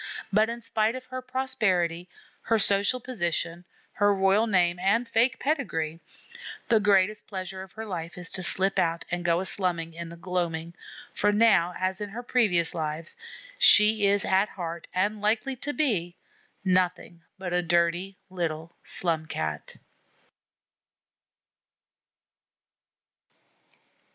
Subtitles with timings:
[0.33, 2.09] But in spite of her prosperity,
[2.41, 5.99] her social position, her royal name and fake pedigree,
[6.69, 10.09] the greatest pleasure of her life is to slip out and go a slumming in
[10.09, 10.73] the gloaming,
[11.13, 13.15] for now, as in her previous lives,
[13.59, 16.15] she is at heart, and likely to be,
[16.65, 19.75] nothing but a dirty little Slum Cat.